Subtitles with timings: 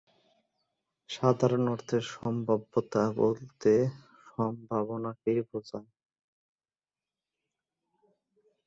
[1.09, 3.71] সাধারণ অর্থে সম্ভাব্যতা বলতে
[4.27, 5.89] সম্ভাবনা কেই বোঝায়।